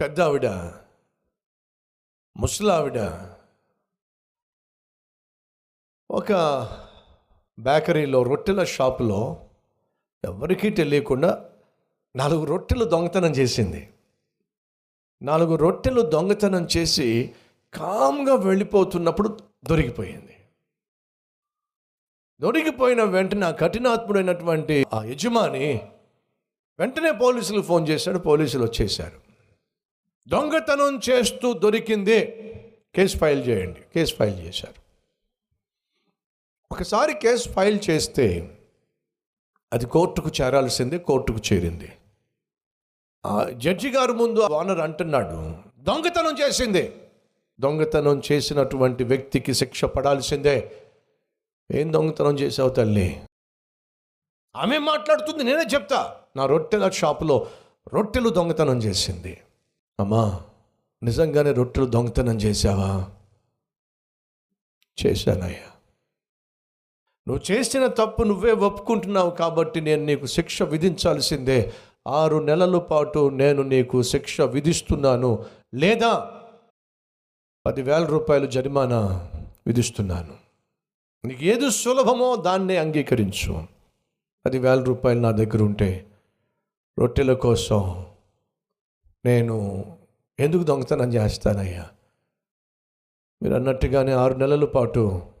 పెద్ద 0.00 0.20
ఆవిడ 0.20 0.46
ముసలావిడ 2.36 2.98
ఒక 6.10 6.32
బేకరీలో 7.58 8.22
రొట్టెల 8.22 8.64
షాపులో 8.64 9.48
ఎవరికీ 10.24 10.70
తెలియకుండా 10.70 11.50
నాలుగు 12.16 12.44
రొట్టెలు 12.44 12.84
దొంగతనం 12.84 13.30
చేసింది. 13.30 13.94
నాలుగు 15.22 15.56
రొట్టెలు 15.56 16.00
దొంగతనం 16.00 16.68
చేసి 16.76 17.34
కామ్గా 17.74 18.34
వెళ్ళిపోతున్నప్పుడు 18.34 19.38
దొరికిపోయింది. 19.64 20.36
దొరికిపోయిన 22.40 23.02
వెంటనే 23.02 23.46
ఆ 23.46 23.50
కఠినాత్ముడైనటువంటి 23.50 24.86
ఆ 24.92 25.04
యజమాని 25.04 25.92
వెంటనే 26.78 27.12
పోలీసులు 27.12 27.62
ఫోన్ 27.62 27.88
చేశాడు 27.88 28.18
పోలీసులు 28.18 28.64
వచ్చేశారు. 28.64 29.23
దొంగతనం 30.28 31.00
చేస్తూ 31.10 31.52
దొరికింది. 31.52 32.26
కేసు 32.94 33.18
ఫైల్ 33.18 33.48
చేయండి. 33.48 33.80
కేసు 33.80 34.16
ఫైల్ 34.16 34.40
చేశారు. 34.40 34.84
ఒకసారి 36.72 37.14
కేసు 37.14 37.48
ఫైల్ 37.48 37.78
చేస్తే 37.90 38.58
అది 39.72 39.86
కోర్టుకు 39.86 40.30
చేరాల్సిందే 40.40 40.98
కోర్టుకు 40.98 41.38
చేరింది. 41.52 41.92
ఆ 43.26 43.48
జడ్జి 43.50 43.90
గారు 43.90 44.12
ముందు 44.12 44.40
ఓనర్ 44.40 44.80
అంటున్నాడు 44.80 45.56
దొంగతనం 45.82 46.36
చేసింది. 46.38 47.02
దొంగతనం 47.60 48.22
చేసినటువంటి 48.32 49.04
వ్యక్తికి 49.04 49.54
శిక్ష 49.54 49.84
పడాల్సిందే. 49.84 50.82
ఏం 51.72 51.92
దొంగతనం 51.92 52.38
చేసావు 52.38 52.68
తల్లి? 52.68 53.20
ఆమె 54.56 54.78
మాట్లాడుతుంది 54.78 55.44
నేనే 55.44 55.62
చెప్తా. 55.74 56.20
నా 56.36 56.46
రొట్టెల 56.46 56.88
షాపులో 56.88 57.50
రొట్టెలు 57.94 58.28
దొంగతనం 58.28 58.78
చేసింది. 58.78 59.40
అమ్మా 60.00 60.40
నిజంగానే 61.02 61.52
రొట్టెలు 61.52 61.86
దొంగతనం 61.86 62.36
చేశావా? 62.36 63.10
చేశానయ్యా. 65.06 65.70
నువ్వు 67.28 67.52
చేసిన 67.52 67.86
తప్పు 67.86 68.22
నువ్వే 68.22 68.52
ఒప్పుకుంటున్నావు 68.52 69.30
కాబట్టి 69.30 69.80
నేను 69.80 70.04
నీకు 70.04 70.26
శిక్ష 70.26 70.62
విధించాల్సిందే. 70.62 71.72
ఆరు 72.08 72.36
నెలల 72.36 72.78
పాటు 72.78 73.28
నేను 73.28 73.62
నీకు 73.62 74.02
శిక్ష 74.02 74.40
విధిస్తున్నాను. 74.40 75.44
లేదా 75.74 76.40
పదివేల 77.66 78.04
రూపాయలు 78.04 78.46
జరిమానా 78.46 79.30
విధిస్తున్నాను. 79.66 80.34
నీకు 81.24 81.44
ఏది 81.44 81.70
సులభమో 81.70 82.36
దాన్నే 82.36 82.76
అంగీకరించు. 82.76 83.66
పదివేల 84.46 84.82
రూపాయలు 84.82 85.20
నా 85.20 85.30
దగ్గర 85.30 85.62
ఉంటే 85.62 86.06
రొట్టెల 86.98 87.32
కోసం 87.32 88.06
నేను 89.24 89.84
ఎందుకు 90.40 90.62
దొంగతనం 90.62 91.14
చేస్తానయ్యా? 91.14 91.90
మీరు 93.42 93.54
అన్నట్టుగానే 93.54 94.12
ఆరు 94.12 94.34
నెలల 94.34 94.64
పాటు 94.64 95.32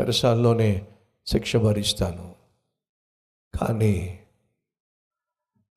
చెరసాల్లోనే 0.00 0.86
శిక్ష 1.26 1.56
భరిస్తాను. 1.56 2.34
కానీ 3.60 4.20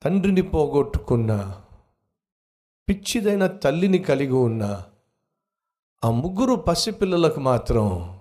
తండ్రిని 0.03 0.41
పోగొట్టుకున్న 0.41 1.61
పిచ్చిదైన 2.89 3.47
తల్లిని 3.47 3.99
కలిగి 3.99 4.33
ఉన్న 4.33 4.85
ఆ 6.03 6.11
ముగ్గురు 6.11 6.55
పసిపిల్లలకు 6.55 7.39
మాత్రం 7.39 8.19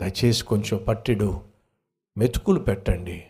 దయచేసి 0.00 0.44
కొంచెం 0.44 0.84
పట్టిడు 0.88 1.42
మెతుకులు 2.18 2.60
పెట్టండి. 2.60 3.26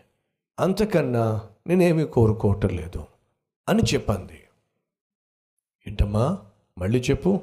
అంతకన్నా 0.59 1.49
నేనేమీ 1.67 2.05
కోరుకోవటం 2.05 2.69
లేదు. 2.69 3.12
అని 3.69 3.83
చెప్పింది. 3.93 4.43
ఏంటమ్మా 5.87 6.51
మళ్ళీ 6.77 6.99
చెప్పు. 6.99 7.41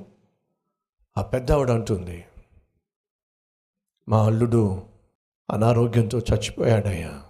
ఆ 1.19 1.23
పెద్దవాడు 1.23 1.73
అంటుంది. 1.73 2.25
మా 4.09 4.27
అల్లుడు 4.27 4.89
అనారోగ్యంతో 5.51 6.19
చచ్చిపోయాడయ్యా. 6.19 7.27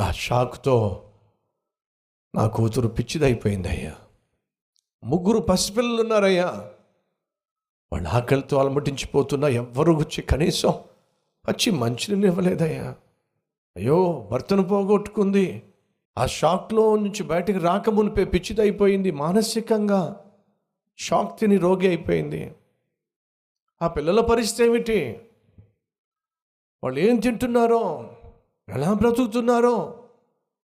ఆ 0.00 0.10
షాక్తో 0.10 1.04
నా 2.34 2.48
కూతురు 2.48 2.88
పిచ్చిదైపోయిందయ్యా. 2.88 3.96
ముగ్గురు 5.04 5.38
పసిపిల్లలు 5.38 6.02
ఉన్నారయ్యా 6.02 6.72
వాళ్ళ 7.92 8.08
ఆకలితో 8.08 8.58
అలమటించిపోతున్నా 8.58 9.48
ఎవ్వరు 9.48 9.92
వచ్చి 9.92 10.22
కనీసం 10.22 10.70
వచ్చి 11.48 11.70
మంచిని 11.70 12.26
ఇవ్వలేదయ్యా. 12.26 12.96
అయ్యో 13.76 14.28
భర్తను 14.32 14.62
పోగొట్టుకుంది. 14.62 15.67
ఆ 16.18 16.26
షాక్లో 16.26 16.96
నుంచి 16.96 17.22
బయటకు 17.22 17.58
రాకమునిపే 17.58 18.24
పిచ్చిదైపోయింది 18.24 19.10
మానసికంగా 19.10 20.30
షాక్ 20.98 21.40
తిని 21.40 21.56
రోగి 21.56 21.88
అయిపోయింది. 21.88 22.54
ఆ 23.82 23.88
పిల్లల 23.88 24.20
పరిస్థితి 24.20 24.68
ఏమిటి? 24.68 25.20
వాళ్ళు 26.84 27.00
ఏం 27.00 27.16
తింటున్నారో? 27.16 28.10
ఎలా 28.68 28.92
బ్రతుకుతున్నారో? 28.92 30.04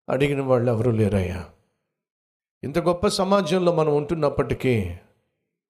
అడిగిన 0.09 0.41
వాళ్ళు 0.41 0.73
ఎవరూ 0.73 0.91
లేరయ్యా. 0.91 1.51
ఇంత 2.65 2.79
గొప్ప 2.79 3.07
సమాజంలో 3.07 3.75
మనం 3.75 3.97
ఉంటున్నప్పటికీ 3.97 4.97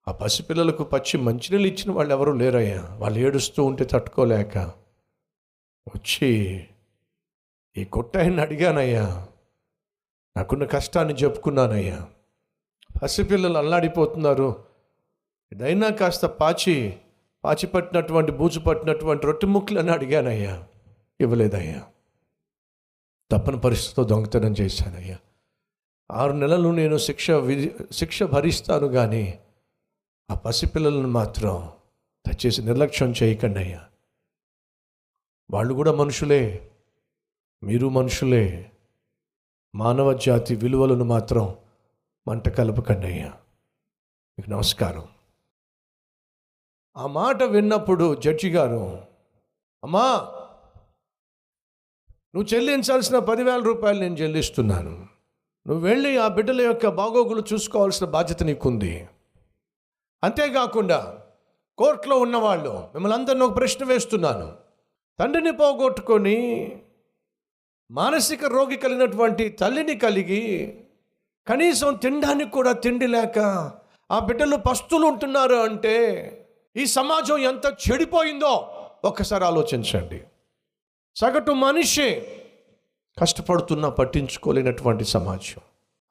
ఆ 0.08 0.12
పసిపిల్లలకు 0.12 0.84
పచ్చి 0.84 1.18
మంచినీళ్ళు 1.18 1.68
ఇచ్చిన 1.68 1.92
వాళ్ళు 1.92 2.14
ఎవరూ 2.14 2.32
లేరయ్యా. 2.32 2.88
వాళ్ళు 2.98 3.18
ఏడుస్తూ 3.18 3.64
ఉంటే 3.64 3.84
తట్టుకోలేక. 3.84 4.58
వచ్చి 5.88 6.64
ఈ 7.76 7.84
కొట్టాయని 7.84 8.40
అడిగానయ్యా. 8.40 9.26
నాకున్న 10.36 10.64
కష్టాన్ని 10.64 11.14
చెప్పుకున్నానయ్యా. 11.14 12.08
పసిపిల్లలు 13.02 13.58
అల్లాడిపోతున్నారు. 13.58 14.64
ఇదైనా 15.52 15.88
కాస్త 15.88 16.26
పాచి 16.26 16.98
పాచి 17.44 17.66
పట్టినటువంటి 17.66 18.32
బూజు 18.32 18.60
పట్టినటువంటి 18.60 19.26
రొట్టె 19.26 19.46
ముక్కలని 19.46 19.90
అడిగానయ్యా. 19.90 20.66
ఇవ్వలేదయ్యా. 21.20 21.86
తప్పని 23.32 23.60
పరిస్థితితో 23.60 24.04
దొంగతనం 24.04 24.54
చేశానయ్యా. 24.60 25.18
ఆరు 26.10 26.32
నెలలు 26.32 26.68
నేను 26.68 26.98
శిక్ష 26.98 27.30
విధి 27.30 27.74
శిక్ష 27.92 28.22
భరిస్తాను 28.22 28.86
కానీ 28.86 29.38
ఆ 30.30 30.34
పసిపిల్లలను 30.34 31.08
మాత్రం 31.08 31.70
దయచేసి 32.26 32.62
నిర్లక్ష్యం 32.62 33.14
చేయకండి 33.22 33.58
అయ్యా 33.58 33.84
వాళ్ళు 35.50 35.74
కూడా 35.74 35.92
మనుషులే. 35.92 36.70
మీరు 37.62 37.88
మనుషులే. 37.88 38.70
మానవ 39.74 40.12
జాతి 40.12 40.56
విలువలను 40.56 41.04
మాత్రం 41.04 41.56
మంట 42.28 42.48
కలపకండి 42.48 43.06
అయ్యా 43.06 43.32
మీకు 44.38 44.50
నమస్కారం. 44.50 45.08
ఆ 46.96 47.06
మాట 47.06 47.42
విన్నప్పుడు 47.42 48.14
జడ్జి 48.14 48.50
గారు 48.50 49.00
అమ్మా 49.84 50.28
నువ్వు 52.34 52.54
చెల్లించాల్సిన 52.54 53.18
పదివేల 53.18 53.62
రూపాయలు 53.62 54.00
నేను 54.00 54.14
చెల్లిస్తున్నాను. 54.14 54.90
నువ్వు 55.66 55.78
వెళ్ళి 55.78 56.18
ఆ 56.18 56.28
బిడ్డల 56.28 56.60
యొక్క 56.60 56.88
బాగోగులు 56.88 57.44
చూసుకోవాల్సిన 57.52 58.06
బాధ్యత 58.06 58.42
నీకుంది. 58.42 59.08
అంతేకాకుండా 60.24 61.20
కోర్టులో 61.78 62.18
ఉన్నవాళ్ళు 62.18 62.70
మిమ్మల్ని 62.70 63.18
అందరిని 63.18 63.44
ఒక 63.44 63.56
ప్రశ్న 63.56 63.84
వేస్తున్నాను. 63.84 64.56
తండ్రిని 65.18 65.52
పోగొట్టుకొని 65.52 66.68
మానసిక 67.90 68.44
రోగి 68.44 68.76
కలిగినటువంటి 68.76 69.48
తల్లిని 69.48 69.96
కలిగి 69.96 70.74
కనీసం 71.46 71.94
తినడానికి 71.94 72.50
కూడా 72.50 72.72
తిండి 72.72 73.06
లేక 73.06 73.38
ఆ 74.10 74.18
బిడ్డలు 74.18 74.56
పస్తులు 74.56 75.06
ఉంటున్నారు 75.06 75.54
అంటే 75.54 75.94
ఈ 76.76 76.86
సమాజం 76.86 77.38
ఎంత 77.38 77.66
చెడిపోయిందో 77.66 78.80
ఒక్కసారి 79.04 79.44
ఆలోచించండి. 79.44 80.22
సగటు 81.16 81.52
మనిషి 81.52 82.22
కష్టపడుతున్నా 83.20 83.88
పట్టించుకోలేనటువంటి 83.88 85.04
సమాజం. 85.04 85.60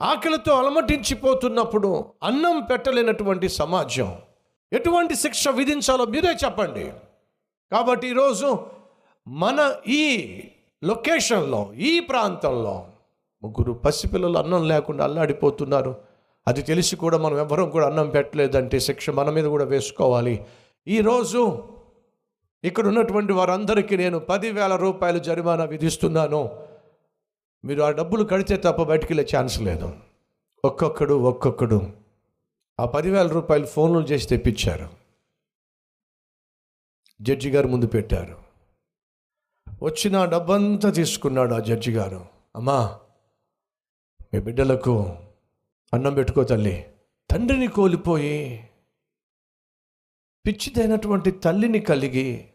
ఆకలితో 0.02 0.54
అలమటించిపోతున్నప్పుడు 0.54 2.06
అన్నం 2.24 2.68
పెట్టలేనటువంటి 2.72 3.50
సమాజం. 3.50 4.18
ఎటువంటి 4.74 5.16
శిక్ష 5.16 5.48
విధించాలో 5.48 6.06
మీరే 6.06 6.32
చెప్పండి. 6.46 6.94
కాబట్టి 7.72 8.08
ఈరోజు 8.08 8.68
మన 9.28 9.76
ఈ 9.88 10.30
లొకేషన్లో 10.84 11.74
ఈ 11.74 12.00
ప్రాంతంలో 12.00 12.88
ముగ్గురు 13.44 13.74
పసిపిల్లలు 13.74 14.38
అన్నం 14.38 14.68
లేకుండా 14.68 15.04
అల్లాడిపోతున్నారు. 15.04 15.96
అది 16.48 16.62
తెలిసి 16.62 16.96
కూడా 16.96 17.18
మనం 17.18 17.38
ఎవరం 17.38 17.70
కూడా 17.70 17.88
అన్నం 17.88 18.10
పెట్టలేదంటే 18.10 18.80
శిక్ష 18.80 19.10
మన 19.10 19.30
మీద 19.30 19.46
కూడా 19.46 19.66
వేసుకోవాలి. 19.66 20.46
ఈరోజు 20.88 21.70
ఇక్కడ 22.64 22.88
ఉన్నటువంటి 22.88 23.34
వారందరికీ 23.34 23.98
నేను 23.98 24.20
పదివేల 24.20 24.76
రూపాయలు 24.76 25.20
జరిమానా 25.20 25.64
విధిస్తున్నాను. 25.64 26.50
మీరు 27.66 27.82
ఆ 27.82 27.92
డబ్బులు 27.92 28.24
కడితే 28.24 28.58
తప్ప 28.58 28.84
బయటికి 28.84 29.14
వెళ్ళే 29.14 29.38
ఛాన్స్ 29.38 29.62
లేదు. 29.62 29.94
ఒక్కొక్కడు 30.66 31.14
ఒక్కొక్కడు 31.14 31.82
ఆ 32.80 32.86
పదివేల 32.86 33.28
రూపాయలు 33.28 33.66
ఫోన్లు 33.66 34.00
చేసి 34.00 34.28
తెప్పించారు. 34.28 34.90
జడ్జి 37.22 37.50
గారు 37.50 37.68
ముందు 37.68 37.88
పెట్టారు. 37.88 38.53
వచ్చిన 39.84 40.26
డబ్బంతా 40.26 40.90
తీసుకున్నాడు 40.90 41.54
ఆ 41.54 41.60
జడ్జి 41.60 41.92
గారు. 41.92 42.26
అమ్మా 42.56 43.00
మీ 44.34 44.40
బిడ్డలకు 44.40 45.16
అన్నం 45.94 46.14
పెట్టుకో 46.14 46.44
తల్లి. 46.44 46.86
తండ్రిని 47.32 47.68
కోల్పోయి 47.68 48.70
పిచ్చిదైనటువంటి 50.48 51.32
తల్లిని 51.32 51.80
కలిగి 51.80 52.46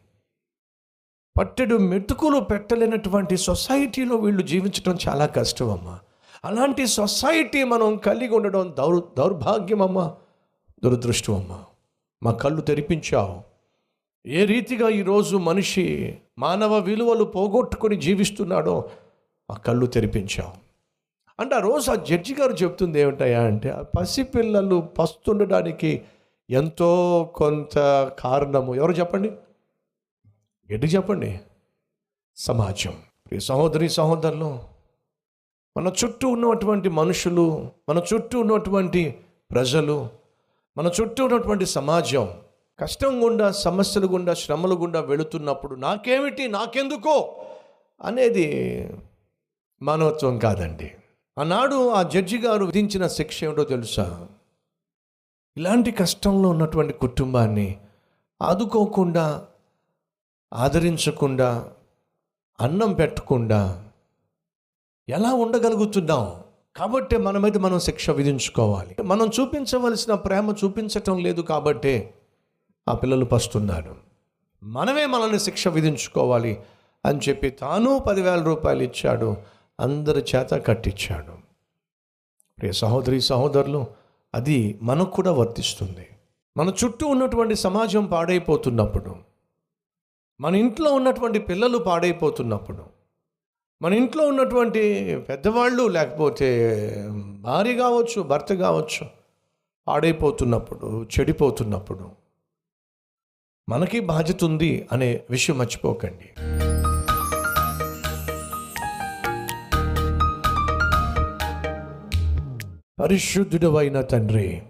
పట్టెడు 1.37 1.75
మెతుకులు 1.75 2.39
పెట్టలేనటువంటి 2.39 3.37
సొసైటీలో 3.37 4.15
వీళ్ళు 4.15 4.41
జీవించడం 4.41 4.97
చాలా 5.07 5.25
కష్టం 5.25 5.69
అమ్మా 5.69 5.99
అలాంటి 6.45 6.87
సొసైటీ 6.87 7.63
మనం 7.63 7.97
కలిగి 7.97 8.35
ఉండడం 8.35 8.75
దౌర్ 8.77 9.03
దౌర్భాగ్యం 9.17 9.81
అమ్మా 9.81 10.15
దురదృష్టం 10.83 11.33
అమ్మా 11.33 11.65
మా 12.23 12.31
కళ్ళు 12.31 12.61
తెరిపించావు. 12.61 13.41
ఏ 14.27 14.45
రీతిగా 14.45 14.89
ఈరోజు 14.89 15.37
మనిషి 15.37 16.17
మానవ 16.39 16.77
విలువలు 16.77 17.23
పోగొట్టుకొని 17.23 17.95
జీవిస్తున్నాడో 17.95 18.89
ఆ 19.51 19.53
కళ్ళు 19.53 19.85
తెరిపించావు. 19.85 20.51
అంటే 21.39 21.55
ఆ 21.55 21.59
రోజు 21.59 21.91
ఆ 21.91 21.95
జడ్జి 21.95 22.35
గారు 22.35 22.53
చెప్తుంది 22.53 22.99
ఏమిటయా 22.99 23.43
అంటే 23.43 23.69
ఆ 23.69 23.81
పసిపిల్లలు 23.81 24.81
పస్తుండడానికి 24.99 26.01
ఎంతో 26.49 26.89
కొంత 27.35 27.77
కారణము 28.19 28.75
ఎవరు 28.75 28.91
చెప్పండి? 28.91 29.31
ఎటు 30.69 30.85
చెప్పండి? 30.85 31.39
సమాజం. 32.37 32.93
ఈ 33.33 33.39
సహోదరి 33.39 33.89
సహోదరులు 33.89 34.59
మన 35.77 35.91
చుట్టూ 36.05 36.27
ఉన్నటువంటి 36.27 36.89
మనుషులు 36.89 37.71
మన 37.89 38.01
చుట్టూ 38.13 38.39
ఉన్నటువంటి 38.39 39.15
ప్రజలు 39.51 40.09
మన 40.77 40.91
చుట్టూ 41.01 41.25
ఉన్నటువంటి 41.25 41.65
సమాజం 41.65 42.33
కష్టం 42.79 43.23
గుండా 43.23 43.51
సమస్యలు 43.51 44.07
గుండా 44.07 44.33
శ్రమలు 44.33 44.75
గుండా 44.75 45.01
వెళుతున్నప్పుడు 45.01 45.75
నాకేమిటి 45.75 46.47
నాకెందుకో 46.47 47.45
అనేది 48.01 48.89
మానవత్వం 49.81 50.39
కాదండి. 50.39 50.91
ఆనాడు 51.39 51.89
ఆ 51.89 52.03
జడ్జి 52.03 52.37
గారు 52.37 52.65
విధించిన 52.65 53.07
శిక్ష 53.07 53.43
ఏమిటో 53.43 53.63
తెలుసా? 53.63 54.27
ఇలాంటి 55.57 55.91
కష్టంలో 55.91 56.49
ఉన్నటువంటి 56.49 56.93
కుటుంబాన్ని 56.93 57.77
ఆదుకోకుండా 58.41 59.47
ఆదరించకుండా 60.53 61.71
అన్నం 62.61 62.93
పెట్టకుండా 62.93 63.89
ఎలా 65.09 65.33
ఉండగలుగుతున్నాం? 65.33 66.43
కాబట్టి 66.75 67.17
మనమైతే 67.17 67.59
మనం 67.59 67.79
శిక్ష 67.79 68.09
విధించుకోవాలి. 68.09 68.95
మనం 69.03 69.29
చూపించవలసిన 69.39 70.13
ప్రేమ 70.13 70.55
చూపించటం 70.63 71.17
లేదు 71.17 71.41
కాబట్టే 71.41 72.13
ఆ 72.89 72.95
పిల్లలు 72.95 73.25
పస్తున్నారు. 73.25 73.95
మనమే 74.63 75.05
మనల్ని 75.05 75.39
శిక్ష 75.39 75.67
విధించుకోవాలి 75.67 76.59
అని 77.05 77.19
చెప్పి 77.29 77.49
తాను 77.49 77.99
పదివేల 77.99 78.43
రూపాయలు 78.43 78.83
ఇచ్చాడు. 78.83 79.37
అందరి 79.79 80.25
చేత 80.35 80.65
కట్టించాడు 80.65 81.31
ప్రియ 82.59 82.71
సహోదరి 82.71 83.21
సహోదరులు 83.21 83.87
అది 84.35 84.79
మనకు 84.81 85.11
కూడా 85.11 85.31
వర్తిస్తుంది. 85.31 86.07
మన 86.57 86.73
చుట్టూ 86.83 87.07
ఉన్నటువంటి 87.07 87.55
సమాజం 87.55 88.05
పాడైపోతున్నప్పుడు 88.05 89.15
మన 90.41 90.55
ఇంట్లో 90.55 90.93
ఉన్నటువంటి 90.93 91.39
పిల్లలు 91.39 91.77
పాడైపోతున్నప్పుడు 91.77 92.83
మన 93.81 93.93
ఇంట్లో 93.93 94.27
ఉన్నటువంటి 94.27 95.15
పెద్దవాళ్ళు 95.29 95.87
లేకపోతే 95.87 96.49
భార్య 97.39 97.75
కావచ్చు 97.75 98.21
భర్త 98.21 98.53
కావచ్చు 98.53 99.07
పాడైపోతున్నప్పుడు 99.87 101.03
చెడిపోతున్నప్పుడు 101.03 102.18
మనకి 103.69 103.99
బాధ్యత 103.99 104.43
ఉంది 104.43 104.87
అనే 104.91 105.21
విషయం 105.29 105.57
మర్చిపోకండి. 105.57 106.41
పరిశుద్ధుడు 113.01 113.75
అయిన 113.75 114.01
తండ్రి 114.01 114.61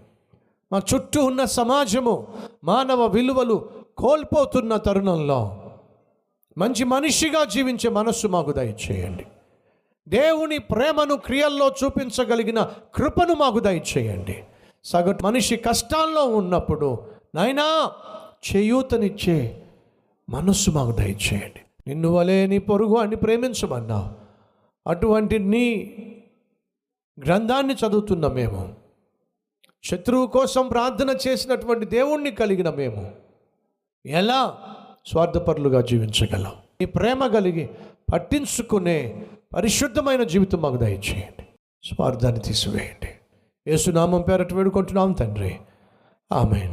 మా 0.72 0.81
చుట్టూ 0.94 1.25
ఉన్న 1.25 1.46
సమాజము 1.46 2.28
మానవ 2.63 3.06
విలువలు 3.06 3.69
కోల్పోతున్న 3.98 4.78
తరుణంలో 4.78 5.57
మంచి 6.57 6.84
మనిషిగా 6.84 7.44
జీవించే 7.44 7.90
మనస్సు 7.90 8.28
మాకు 8.28 8.52
దయచేయండి. 8.52 9.25
దేవుని 10.07 10.57
ప్రేమను 10.57 11.16
క్రియల్లో 11.16 11.74
చూపించగలిగిన 11.84 12.69
కృపను 12.95 13.34
మాకు 13.34 13.60
దయచేయండి. 13.60 14.44
సగటు 14.84 15.24
మనిషి 15.24 15.56
కష్టాల్లో 15.56 16.25
ఉన్నప్పుడు 16.25 17.00
నాయనా 17.36 17.92
చేయూతనిచ్చే 18.56 19.66
మనస్సు 20.30 20.72
మాకు 20.72 20.92
దయచేయండి. 20.92 21.62
నిన్ను 21.88 22.10
వలే 22.10 22.48
నీ 22.48 22.58
పొరుగు 22.58 22.96
అని 22.96 23.16
ప్రేమించమన్నావు 23.16 24.10
అటువంటి 24.90 25.40
నీ 25.40 25.96
గ్రంథాన్ని 27.26 27.74
చదువుతున్న 27.74 28.28
మేము. 28.28 28.76
శత్రువు 29.84 30.28
కోసం 30.28 30.68
ప్రార్థన 30.68 31.18
చేసినటువంటి 31.28 31.86
దేవుణ్ణి 31.86 32.32
కలిగిన 32.32 32.70
మేము. 32.70 33.12
ఎలా? 34.06 34.58
స్వార్థపరులుగా 35.06 35.82
జీవించగలం. 35.82 36.52
ఈ 36.82 36.86
ప్రేమ 36.86 37.28
కలిగి 37.28 37.70
పట్టించుకునే 38.14 39.26
పరిశుద్ధమైన 39.56 40.24
జీవితం 40.24 40.62
మాకు 40.62 40.78
దయచేయండి. 40.78 41.46
స్వార్థాన్ని 41.84 42.40
తీసివేయండి. 42.40 43.08
యేసునామం 43.68 44.22
పేరట 44.22 44.54
వేడుకుంటున్నాం 44.54 45.12
తండ్రి. 45.12 45.56
ఆమె 46.32 46.72